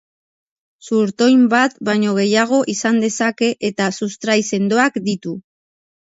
Zurtoin 0.85 1.43
bat 1.53 1.75
baino 1.89 2.15
gehiago 2.21 2.63
izan 2.73 2.99
dezake 3.05 3.51
eta 3.71 3.91
sustrai 4.01 4.41
sendoak 4.51 4.99
ditu. 5.13 5.37